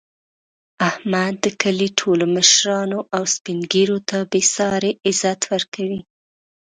[0.89, 5.99] احمد د کلي ټولو مشرانو او سپین ږېرو ته بې ساري عزت ورکوي.